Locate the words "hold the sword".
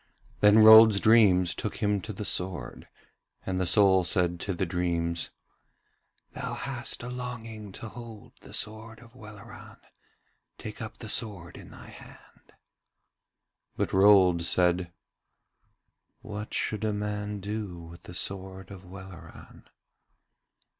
7.87-8.97